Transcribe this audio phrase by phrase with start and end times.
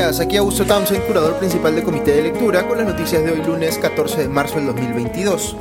[0.00, 3.42] días, aquí Augusto Townsend, curador principal del Comité de Lectura, con las noticias de hoy
[3.44, 5.56] lunes 14 de marzo del 2022.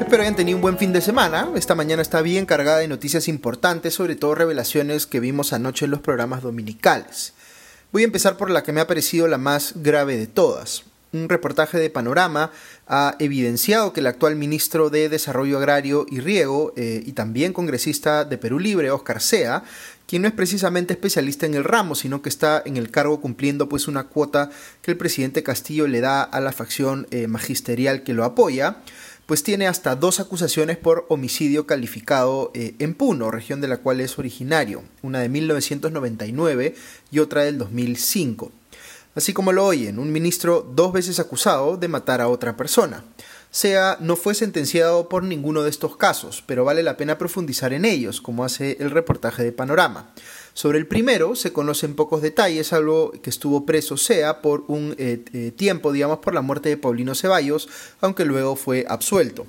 [0.00, 1.50] Espero hayan tenido un buen fin de semana.
[1.56, 5.90] Esta mañana está bien cargada de noticias importantes, sobre todo revelaciones que vimos anoche en
[5.90, 7.34] los programas dominicales.
[7.92, 10.84] Voy a empezar por la que me ha parecido la más grave de todas.
[11.12, 12.50] Un reportaje de Panorama
[12.86, 18.24] ha evidenciado que el actual ministro de Desarrollo Agrario y Riego eh, y también congresista
[18.24, 19.62] de Perú Libre, Oscar Sea,
[20.06, 23.68] quien no es precisamente especialista en el ramo, sino que está en el cargo cumpliendo
[23.68, 28.14] pues una cuota que el presidente Castillo le da a la facción eh, magisterial que
[28.14, 28.78] lo apoya,
[29.26, 34.00] pues tiene hasta dos acusaciones por homicidio calificado eh, en Puno, región de la cual
[34.00, 36.74] es originario, una de 1999
[37.10, 38.50] y otra del 2005.
[39.14, 43.04] Así como lo oyen, un ministro dos veces acusado de matar a otra persona.
[43.50, 47.84] Sea no fue sentenciado por ninguno de estos casos, pero vale la pena profundizar en
[47.84, 50.14] ellos, como hace el reportaje de Panorama.
[50.54, 55.22] Sobre el primero se conocen pocos detalles, algo que estuvo preso Sea por un eh,
[55.34, 57.68] eh, tiempo, digamos, por la muerte de Paulino Ceballos,
[58.00, 59.46] aunque luego fue absuelto.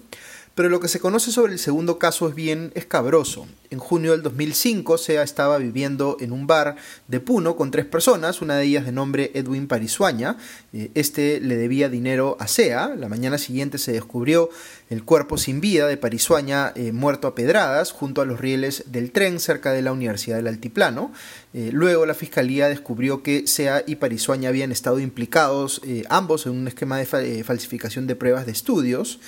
[0.55, 3.47] Pero lo que se conoce sobre el segundo caso es bien escabroso.
[3.71, 6.75] En junio del 2005, Sea estaba viviendo en un bar
[7.07, 10.37] de Puno con tres personas, una de ellas de nombre Edwin Parisuaña.
[10.71, 12.93] Eh, este le debía dinero a Sea.
[12.95, 14.51] La mañana siguiente se descubrió
[14.93, 19.11] el cuerpo sin vida de Parisuaña eh, muerto a pedradas junto a los rieles del
[19.11, 21.11] tren cerca de la Universidad del Altiplano.
[21.53, 26.67] Eh, luego la fiscalía descubrió que Sea y Parisuaña habían estado implicados ambos en un
[26.67, 29.19] esquema de falsificación de pruebas de estudios.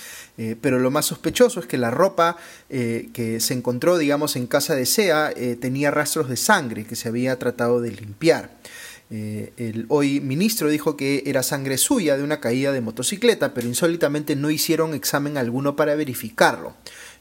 [0.61, 2.37] pero lo más sospechoso es que la ropa
[2.69, 7.07] que se encontró, digamos, en casa de Sea eh, tenía rastros de sangre que se
[7.07, 8.51] había tratado de limpiar.
[9.11, 13.67] Eh, el hoy ministro dijo que era sangre suya de una caída de motocicleta, pero
[13.67, 16.73] insólitamente no hicieron examen alguno para verificarlo.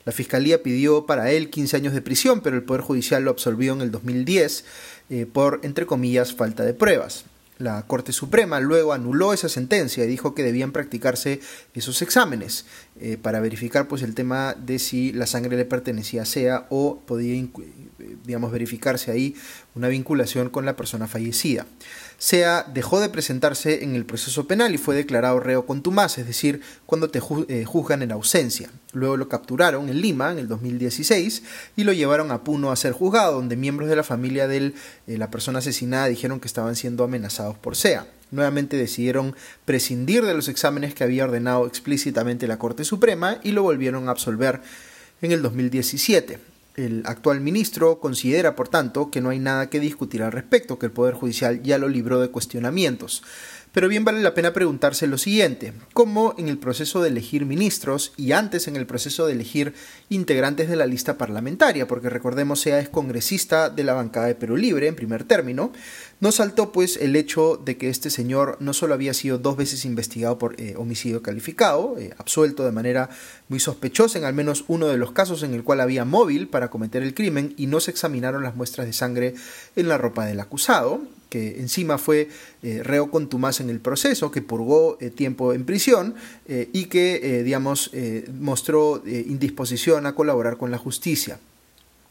[0.05, 3.73] La fiscalía pidió para él 15 años de prisión, pero el Poder Judicial lo absolvió
[3.73, 4.65] en el 2010
[5.11, 7.25] eh, por, entre comillas, falta de pruebas.
[7.59, 11.41] La Corte Suprema luego anuló esa sentencia y dijo que debían practicarse
[11.73, 12.67] esos exámenes
[13.01, 17.01] eh, para verificar pues el tema de si la sangre le pertenecía a SEA o
[17.07, 17.47] podía
[18.25, 19.37] digamos verificarse ahí
[19.75, 21.67] una vinculación con la persona fallecida.
[22.25, 26.63] SEA dejó de presentarse en el proceso penal y fue declarado reo contumaz, es decir,
[26.87, 28.71] cuando te eh, juzgan en ausencia.
[28.95, 31.43] Luego lo capturaron en Lima en el 2016
[31.77, 34.73] y lo llevaron a Puno a ser juzgado, donde miembros de la familia de
[35.07, 38.07] eh, la persona asesinada dijeron que estaban siendo amenazados por SEA.
[38.31, 39.37] Nuevamente decidieron
[39.67, 44.13] prescindir de los exámenes que había ordenado explícitamente la Corte Suprema y lo volvieron a
[44.13, 44.63] absolver
[45.21, 46.54] en el 2017.
[46.77, 50.87] El actual ministro considera, por tanto, que no hay nada que discutir al respecto, que
[50.87, 53.23] el Poder Judicial ya lo libró de cuestionamientos.
[53.75, 58.13] Pero bien vale la pena preguntarse lo siguiente, ¿cómo en el proceso de elegir ministros
[58.17, 59.75] y antes en el proceso de elegir
[60.09, 64.57] integrantes de la lista parlamentaria, porque recordemos sea es congresista de la bancada de Perú
[64.57, 65.73] Libre en primer término,
[66.21, 69.85] no saltó pues el hecho de que este señor no solo había sido dos veces
[69.85, 73.11] investigado por eh, homicidio calificado, eh, absuelto de manera
[73.49, 76.71] muy sospechosa en al menos uno de los casos en el cual había móvil para
[76.71, 79.35] cometer el crimen y no se examinaron las muestras de sangre
[79.75, 81.03] en la ropa del acusado,
[81.35, 82.29] que encima fue
[82.63, 86.15] eh, reo contumaz en el proceso, que purgó eh, tiempo en prisión
[86.47, 87.91] eh, y que, digamos,
[88.39, 91.41] mostró indisposición a colaborar con la justicia.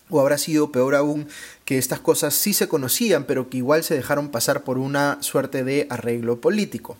[0.09, 1.29] O habrá sido peor aún
[1.63, 5.63] que estas cosas sí se conocían, pero que igual se dejaron pasar por una suerte
[5.63, 6.97] de arreglo político.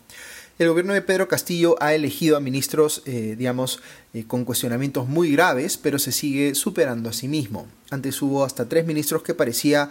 [0.59, 3.81] El gobierno de Pedro Castillo ha elegido a ministros, digamos,
[4.27, 7.67] con cuestionamientos muy graves, pero se sigue superando a sí mismo.
[7.89, 9.89] Antes hubo hasta tres ministros que parecía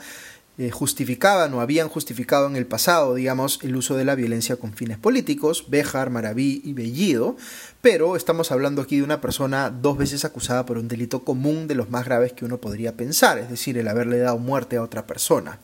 [0.62, 4.74] eh, justificaban o habían justificado en el pasado, digamos, el uso de la violencia con
[4.74, 7.36] fines políticos, Béjar, Maraví y Bellido,
[7.80, 11.74] pero estamos hablando aquí de una persona dos veces acusada por un delito común de
[11.74, 15.04] los más graves que uno podría pensar, es decir, el haberle dado muerte a otra
[15.04, 15.58] persona.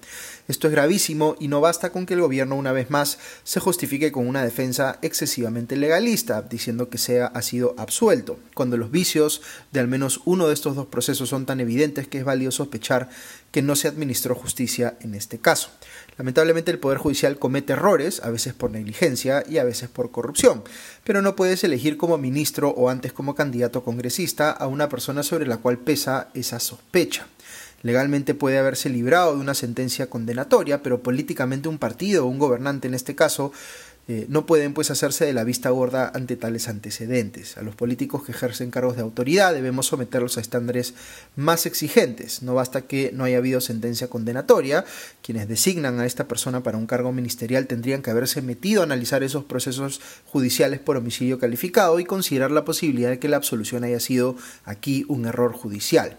[0.48, 4.10] Esto es gravísimo y no basta con que el gobierno una vez más se justifique
[4.10, 9.42] con una defensa excesivamente legalista, diciendo que sea ha sido absuelto, cuando los vicios
[9.72, 13.10] de al menos uno de estos dos procesos son tan evidentes que es válido sospechar
[13.50, 15.70] que no se administró justicia en este caso.
[16.16, 20.64] Lamentablemente el Poder Judicial comete errores, a veces por negligencia y a veces por corrupción,
[21.04, 25.46] pero no puedes elegir como ministro o antes como candidato congresista a una persona sobre
[25.46, 27.26] la cual pesa esa sospecha.
[27.82, 32.88] Legalmente puede haberse librado de una sentencia condenatoria, pero políticamente un partido o un gobernante
[32.88, 33.52] en este caso
[34.10, 37.58] eh, no pueden pues hacerse de la vista gorda ante tales antecedentes.
[37.58, 40.94] A los políticos que ejercen cargos de autoridad debemos someterlos a estándares
[41.36, 42.42] más exigentes.
[42.42, 44.86] No basta que no haya habido sentencia condenatoria,
[45.20, 49.22] quienes designan a esta persona para un cargo ministerial tendrían que haberse metido a analizar
[49.22, 54.00] esos procesos judiciales por homicidio calificado y considerar la posibilidad de que la absolución haya
[54.00, 56.16] sido aquí un error judicial.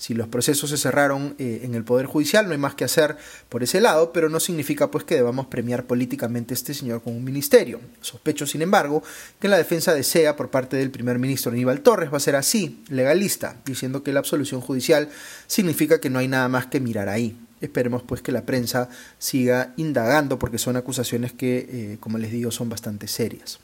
[0.00, 3.18] Si los procesos se cerraron eh, en el Poder Judicial, no hay más que hacer
[3.50, 7.14] por ese lado, pero no significa pues que debamos premiar políticamente a este señor con
[7.14, 7.80] un ministerio.
[8.00, 9.02] Sospecho, sin embargo,
[9.38, 12.82] que la defensa desea por parte del primer ministro Aníbal Torres va a ser así,
[12.88, 15.10] legalista, diciendo que la absolución judicial
[15.46, 17.36] significa que no hay nada más que mirar ahí.
[17.60, 22.50] Esperemos pues que la prensa siga indagando porque son acusaciones que, eh, como les digo,
[22.50, 23.60] son bastante serias.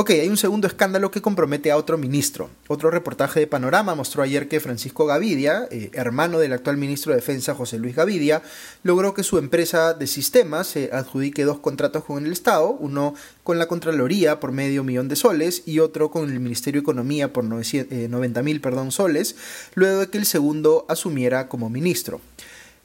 [0.00, 2.50] Ok, hay un segundo escándalo que compromete a otro ministro.
[2.68, 7.16] Otro reportaje de Panorama mostró ayer que Francisco Gavidia, eh, hermano del actual ministro de
[7.16, 8.40] Defensa José Luis Gavidia,
[8.84, 13.58] logró que su empresa de sistemas se adjudique dos contratos con el Estado, uno con
[13.58, 17.42] la Contraloría por medio millón de soles y otro con el Ministerio de Economía por
[17.42, 19.34] 90 eh, mil soles,
[19.74, 22.20] luego de que el segundo asumiera como ministro.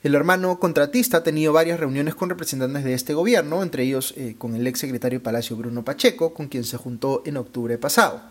[0.04, 4.36] El hermano contratista ha tenido varias reuniones con representantes de este gobierno, entre ellos eh,
[4.38, 8.22] con el ex secretario de Palacio Bruno Pacheco, con quien se juntó en octubre pasado.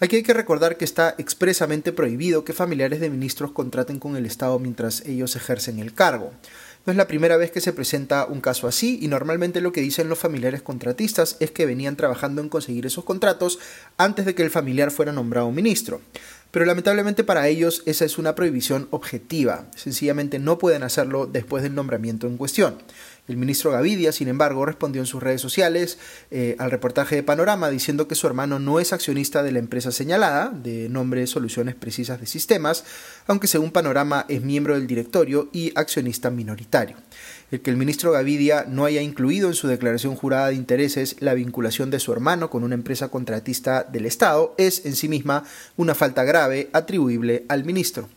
[0.00, 4.26] Aquí hay que recordar que está expresamente prohibido que familiares de ministros contraten con el
[4.26, 6.30] Estado mientras ellos ejercen el cargo.
[6.84, 9.80] No es la primera vez que se presenta un caso así y normalmente lo que
[9.80, 13.58] dicen los familiares contratistas es que venían trabajando en conseguir esos contratos
[13.96, 16.02] antes de que el familiar fuera nombrado ministro
[16.54, 21.74] pero lamentablemente para ellos esa es una prohibición objetiva, sencillamente no pueden hacerlo después del
[21.74, 22.76] nombramiento en cuestión.
[23.26, 25.98] El ministro Gavidia, sin embargo, respondió en sus redes sociales
[26.30, 29.92] eh, al reportaje de Panorama diciendo que su hermano no es accionista de la empresa
[29.92, 32.84] señalada, de nombre Soluciones Precisas de Sistemas,
[33.26, 36.96] aunque según Panorama es miembro del directorio y accionista minoritario
[37.54, 41.34] el que el ministro Gavidia no haya incluido en su declaración jurada de intereses la
[41.34, 45.44] vinculación de su hermano con una empresa contratista del Estado es en sí misma
[45.76, 48.08] una falta grave atribuible al ministro.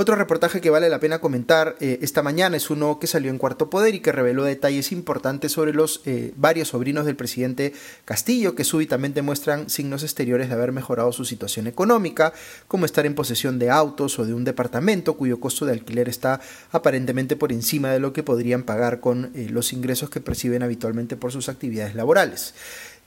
[0.00, 3.36] Otro reportaje que vale la pena comentar eh, esta mañana es uno que salió en
[3.36, 7.74] Cuarto Poder y que reveló detalles importantes sobre los eh, varios sobrinos del presidente
[8.06, 12.32] Castillo que súbitamente muestran signos exteriores de haber mejorado su situación económica,
[12.66, 16.40] como estar en posesión de autos o de un departamento cuyo costo de alquiler está
[16.72, 21.16] aparentemente por encima de lo que podrían pagar con eh, los ingresos que perciben habitualmente
[21.16, 22.54] por sus actividades laborales.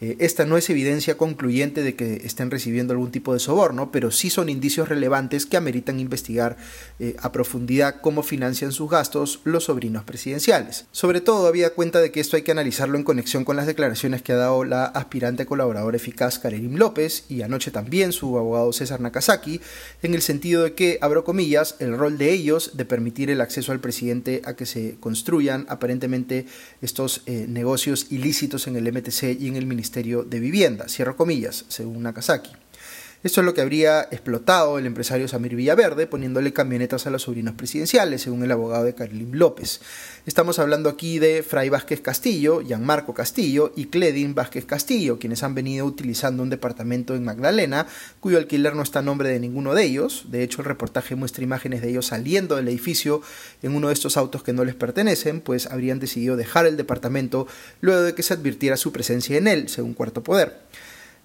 [0.03, 4.11] Eh, esta no es evidencia concluyente de que estén recibiendo algún tipo de soborno, pero
[4.11, 6.57] sí son indicios relevantes que ameritan investigar
[6.99, 10.87] eh, a profundidad cómo financian sus gastos los sobrinos presidenciales.
[10.91, 14.21] Sobre todo, había cuenta de que esto hay que analizarlo en conexión con las declaraciones
[14.21, 18.99] que ha dado la aspirante colaboradora eficaz Karelim López y anoche también su abogado César
[18.99, 19.61] Nakazaki,
[20.01, 23.71] en el sentido de que, abro comillas, el rol de ellos de permitir el acceso
[23.71, 26.45] al presidente a que se construyan aparentemente
[26.81, 31.65] estos eh, negocios ilícitos en el MTC y en el Ministerio de Vivienda, cierro comillas,
[31.67, 32.62] según Nakazaki.
[33.23, 37.55] Esto es lo que habría explotado el empresario Samir Villaverde poniéndole camionetas a los sobrinos
[37.55, 39.79] presidenciales, según el abogado de Carlin López.
[40.25, 45.55] Estamos hablando aquí de Fray Vázquez Castillo, Gianmarco Castillo y Cledin Vázquez Castillo, quienes han
[45.55, 47.87] venido utilizando un departamento en Magdalena,
[48.19, 50.25] cuyo alquiler no está a nombre de ninguno de ellos.
[50.27, 53.21] De hecho, el reportaje muestra imágenes de ellos saliendo del edificio
[53.61, 57.47] en uno de estos autos que no les pertenecen, pues habrían decidido dejar el departamento
[57.79, 60.61] luego de que se advirtiera su presencia en él, según Cuarto Poder.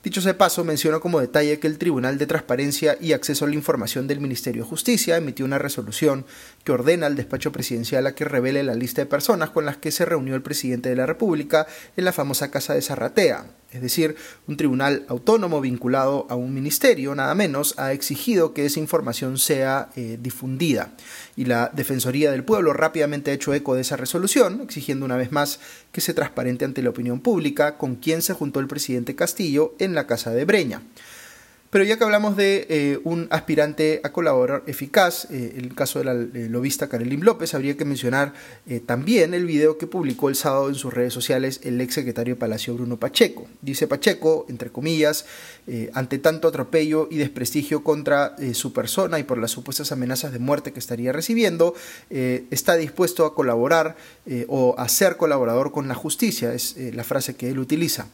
[0.09, 3.55] Dicho sea paso, menciono como detalle que el Tribunal de Transparencia y Acceso a la
[3.55, 6.25] Información del Ministerio de Justicia emitió una resolución
[6.65, 9.91] que ordena al despacho presidencial a que revele la lista de personas con las que
[9.91, 14.17] se reunió el presidente de la República en la famosa Casa de Zarratea, es decir,
[14.47, 19.91] un tribunal autónomo vinculado a un ministerio, nada menos, ha exigido que esa información sea
[19.95, 20.93] eh, difundida.
[21.37, 25.33] Y la Defensoría del Pueblo rápidamente ha hecho eco de esa resolución, exigiendo una vez
[25.33, 25.61] más
[25.93, 29.95] que se transparente ante la opinión pública con quién se juntó el presidente Castillo en
[29.95, 30.83] la Casa de Breña.
[31.71, 36.05] Pero ya que hablamos de eh, un aspirante a colaborar eficaz, eh, el caso de
[36.07, 38.33] la eh, lobista Karelin López, habría que mencionar
[38.87, 42.41] también el video que publicó el sábado en sus redes sociales el ex secretario de
[42.41, 43.47] Palacio Bruno Pacheco.
[43.63, 45.27] Dice Pacheco, entre comillas,
[45.95, 50.73] ante tanto atropello y desprestigio contra su persona y por las supuestas amenazas de muerte
[50.73, 51.75] que estaría recibiendo,
[52.11, 53.97] está dispuesto a colaborar
[54.49, 58.09] o a ser colaborador con la justicia, es la frase que él utiliza.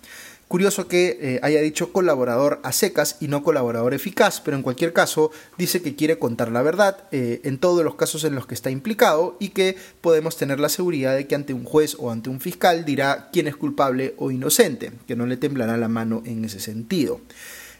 [0.49, 4.93] Curioso que eh, haya dicho colaborador a secas y no colaborador eficaz, pero en cualquier
[4.93, 8.55] caso dice que quiere contar la verdad eh, en todos los casos en los que
[8.55, 12.29] está implicado y que podemos tener la seguridad de que ante un juez o ante
[12.29, 16.45] un fiscal dirá quién es culpable o inocente, que no le temblará la mano en
[16.45, 17.21] ese sentido.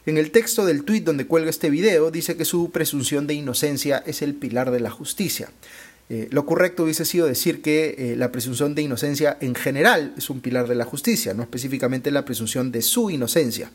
[0.07, 4.03] En el texto del tuit donde cuelga este video dice que su presunción de inocencia
[4.05, 5.49] es el pilar de la justicia.
[6.07, 10.29] Eh, lo correcto hubiese sido decir que eh, la presunción de inocencia en general es
[10.29, 13.71] un pilar de la justicia, no específicamente la presunción de su inocencia.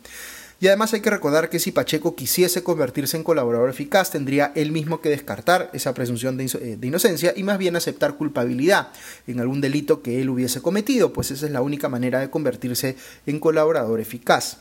[0.60, 4.72] Y además hay que recordar que si Pacheco quisiese convertirse en colaborador eficaz, tendría él
[4.72, 8.88] mismo que descartar esa presunción de, eh, de, inocencia y más bien aceptar culpabilidad
[9.26, 12.96] en algún delito que él hubiese cometido, pues esa es la única manera de convertirse
[13.26, 14.58] en colaborador eficaz.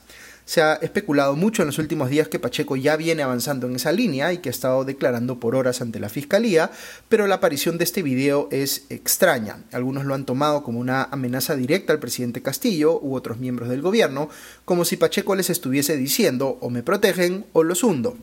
[0.50, 3.92] Se ha especulado mucho en los últimos días que Pacheco ya viene avanzando en esa
[3.92, 6.72] línea y que ha estado declarando por horas ante la Fiscalía,
[7.08, 9.64] pero la aparición de este video es extraña.
[9.72, 13.84] Algunos lo han tomado como una amenaza directa al presidente Castillo u otros miembros del
[13.84, 14.28] gobierno,
[14.66, 18.18] como si Pacheco les estuviese diciendo o me protegen o los hundo.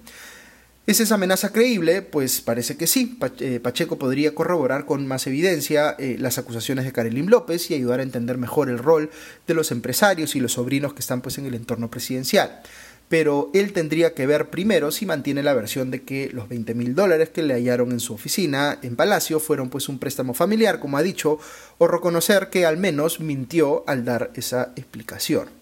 [0.86, 2.00] ¿Es esa amenaza creíble?
[2.00, 3.18] Pues parece que sí.
[3.40, 7.98] Eh, Pacheco podría corroborar con más evidencia eh, las acusaciones de Karelim López y ayudar
[7.98, 9.10] a entender mejor el rol
[9.48, 12.62] de los empresarios y los sobrinos que están pues en el entorno presidencial.
[13.08, 16.94] Pero él tendría que ver primero si mantiene la versión de que los 20 mil
[16.94, 20.98] dólares que le hallaron en su oficina en Palacio fueron pues un préstamo familiar, como
[20.98, 21.40] ha dicho,
[21.78, 25.55] o reconocer que al menos mintió al dar esa explicación.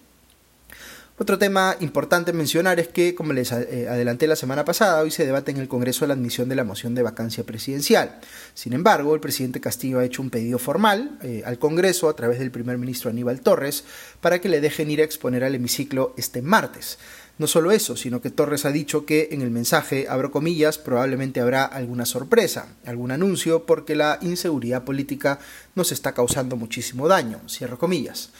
[1.17, 5.25] Otro tema importante mencionar es que, como les eh, adelanté la semana pasada, hoy se
[5.25, 8.19] debate en el Congreso la admisión de la moción de vacancia presidencial.
[8.53, 12.39] Sin embargo, el presidente Castillo ha hecho un pedido formal eh, al Congreso a través
[12.39, 13.85] del primer ministro Aníbal Torres
[14.19, 16.99] para que le dejen ir a exponer al hemiciclo este martes.
[17.37, 21.39] No solo eso, sino que Torres ha dicho que en el mensaje, abro comillas, probablemente
[21.39, 25.39] habrá alguna sorpresa, algún anuncio, porque la inseguridad política
[25.75, 28.31] nos está causando muchísimo daño, cierro comillas.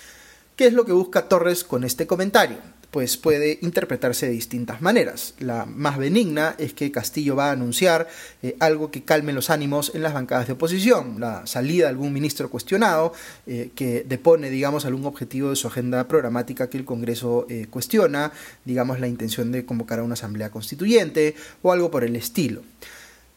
[0.56, 2.56] ¿Qué es lo que busca Torres con este comentario?
[2.90, 5.34] Pues puede interpretarse de distintas maneras.
[5.40, 8.08] La más benigna es que Castillo va a anunciar
[8.42, 12.14] eh, algo que calme los ánimos en las bancadas de oposición, la salida de algún
[12.14, 13.12] ministro cuestionado
[13.48, 18.32] eh, que depone, digamos, algún objetivo de su agenda programática que el Congreso eh, cuestiona,
[18.64, 22.62] digamos, la intención de convocar a una asamblea constituyente o algo por el estilo.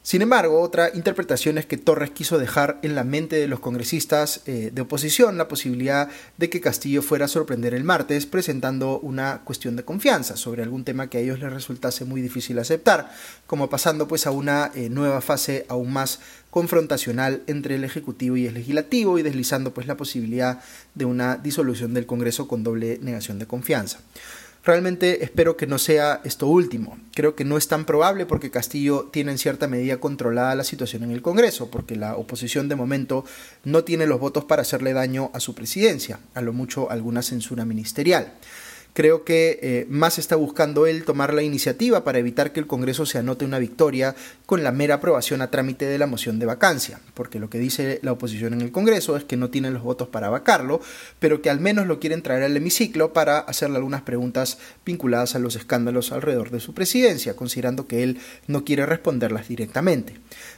[0.08, 4.40] Sin embargo, otra interpretación es que Torres quiso dejar en la mente de los congresistas
[4.46, 9.42] eh, de oposición la posibilidad de que Castillo fuera a sorprender el martes presentando una
[9.44, 13.12] cuestión de confianza sobre algún tema que a ellos les resultase muy difícil aceptar,
[13.46, 18.46] como pasando pues a una eh, nueva fase aún más confrontacional entre el Ejecutivo y
[18.46, 20.62] el Legislativo y deslizando pues la posibilidad
[20.94, 23.98] de una disolución del Congreso con doble negación de confianza.
[24.68, 26.98] Realmente espero que no sea esto último.
[27.14, 31.04] Creo que no es tan probable porque Castillo tiene en cierta medida controlada la situación
[31.04, 33.24] en el Congreso, porque la oposición de momento
[33.64, 37.64] no tiene los votos para hacerle daño a su presidencia, a lo mucho alguna censura
[37.64, 38.34] ministerial.
[38.98, 43.06] Creo que eh, más está buscando él tomar la iniciativa para evitar que el Congreso
[43.06, 46.98] se anote una victoria con la mera aprobación a trámite de la moción de vacancia,
[47.14, 50.08] porque lo que dice la oposición en el Congreso es que no tienen los votos
[50.08, 50.80] para vacarlo,
[51.20, 55.38] pero que al menos lo quieren traer al hemiciclo para hacerle algunas preguntas vinculadas a
[55.38, 60.14] los escándalos alrededor de su presidencia, considerando que él no quiere responderlas directamente.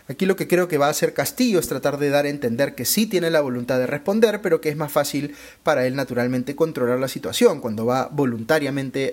[0.08, 2.74] Aquí lo que creo que va a hacer Castillo es tratar de dar a entender
[2.74, 6.56] que sí tiene la voluntad de responder, pero que es más fácil para él naturalmente
[6.56, 8.29] controlar la situación cuando va voluntariamente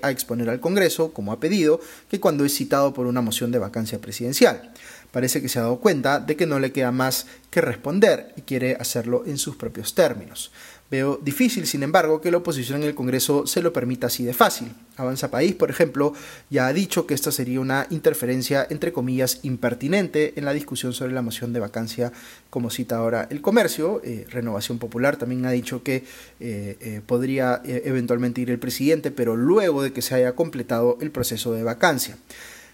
[0.02, 3.60] a exponer al Congreso, como ha pedido, que cuando es citado por una moción de
[3.60, 4.72] vacancia presidencial.
[5.12, 8.42] Parece que se ha dado cuenta de que no le queda más que responder y
[8.42, 10.52] quiere hacerlo en sus propios términos.
[10.90, 14.34] Veo difícil, sin embargo, que la oposición en el Congreso se lo permita así de
[14.34, 14.72] fácil.
[14.96, 16.14] Avanza País, por ejemplo,
[16.50, 21.12] ya ha dicho que esta sería una interferencia, entre comillas, impertinente en la discusión sobre
[21.12, 22.14] la moción de vacancia,
[22.50, 24.02] como cita ahora el comercio.
[24.06, 26.06] Eh, Renovación Popular también ha dicho que
[26.40, 31.12] eh, eh, podría eventualmente ir el presidente, pero luego de que se haya completado el
[31.12, 32.18] proceso de vacancia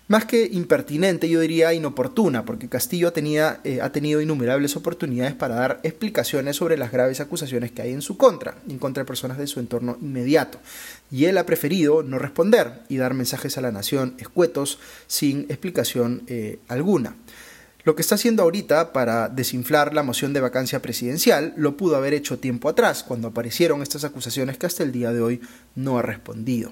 [0.08, 5.80] más que impertinente, yo diría inoportuna, porque Castillo eh, ha tenido innumerables oportunidades para dar
[5.84, 9.48] explicaciones sobre las graves acusaciones que hay en su contra, en contra de personas de
[9.48, 10.60] su entorno inmediato.
[11.10, 16.24] Y él ha preferido no responder y dar mensajes a la nación escuetos sin explicación
[16.28, 17.16] eh, alguna.
[17.86, 22.14] Lo que está haciendo ahorita para desinflar la moción de vacancia presidencial lo pudo haber
[22.14, 25.42] hecho tiempo atrás, cuando aparecieron estas acusaciones que hasta el día de hoy
[25.76, 26.72] no ha respondido.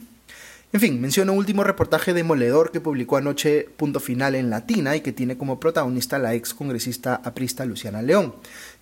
[0.73, 5.01] En fin, menciono un último reportaje demoledor que publicó anoche Punto Final en Latina y
[5.01, 8.35] que tiene como protagonista la ex congresista aprista Luciana León.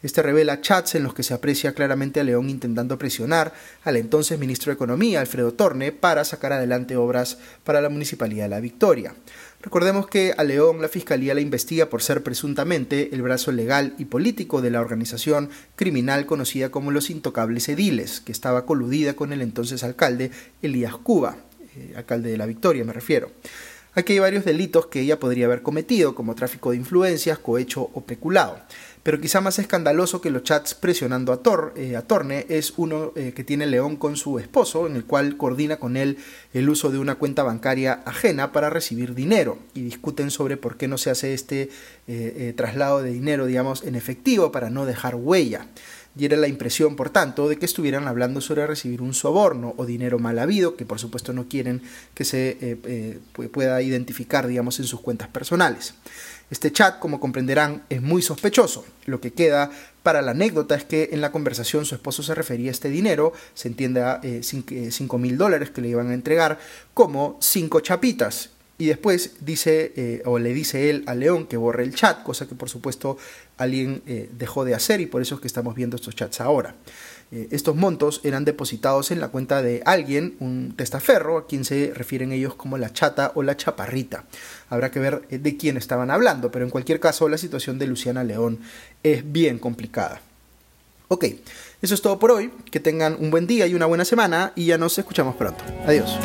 [0.04, 3.54] Este revela chats en los que se aprecia claramente a León intentando presionar
[3.84, 8.50] al entonces ministro de Economía, Alfredo Torne, para sacar adelante obras para la Municipalidad de
[8.50, 9.16] La Victoria.
[9.60, 14.06] Recordemos que a León la Fiscalía la investiga por ser presuntamente el brazo legal y
[14.06, 19.42] político de la organización criminal conocida como los Intocables Ediles, que estaba coludida con el
[19.42, 20.30] entonces alcalde
[20.62, 21.49] Elías Cuba.
[21.80, 23.32] Eh, alcalde de La Victoria me refiero.
[23.96, 28.02] Aquí hay varios delitos que ella podría haber cometido, como tráfico de influencias, cohecho o
[28.02, 28.60] peculado.
[29.02, 33.14] Pero quizá más escandaloso que los chats presionando a, Tor, eh, a Torne es uno
[33.16, 36.18] eh, que tiene León con su esposo, en el cual coordina con él
[36.54, 40.88] el uso de una cuenta bancaria ajena para recibir dinero y discuten sobre por qué
[40.88, 41.70] no se hace este
[42.56, 45.68] traslado de dinero, digamos, en efectivo para no dejar huella.
[46.20, 50.20] Diera la impresión, por tanto, de que estuvieran hablando sobre recibir un soborno o dinero
[50.20, 51.82] mal habido, que por supuesto no quieren
[52.14, 53.20] que se eh, eh,
[53.52, 55.96] pueda identificar, digamos, en sus cuentas personales.
[56.52, 58.84] Este chat, como comprenderán, es muy sospechoso.
[59.06, 59.72] Lo que queda
[60.04, 63.34] para la anécdota es que en la conversación su esposo se refería a este dinero,
[63.54, 66.60] se entiende a 5 mil dólares que le iban a entregar,
[66.94, 68.50] como 5 chapitas
[68.80, 72.48] y después dice, eh, o le dice él a León que borre el chat, cosa
[72.48, 73.18] que por supuesto
[73.58, 76.76] alguien eh, dejó de hacer y por eso es que estamos viendo estos chats ahora.
[77.32, 81.92] Eh, estos montos eran depositados en la cuenta de alguien, un testaferro, a quien se
[81.94, 84.24] refieren ellos como la chata o la chaparrita.
[84.70, 88.24] Habrá que ver de quién estaban hablando, pero en cualquier caso la situación de Luciana
[88.24, 88.60] León
[89.04, 90.22] es bien complicada.
[91.10, 91.26] Ok,
[91.82, 92.50] eso es todo por hoy.
[92.72, 95.66] Que tengan un buen día y una buena semana y ya nos escuchamos pronto.
[95.86, 96.18] Adiós.